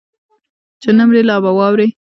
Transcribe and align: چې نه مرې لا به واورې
چې 0.81 0.89
نه 0.97 1.03
مرې 1.07 1.21
لا 1.29 1.35
به 1.43 1.51
واورې 1.57 1.87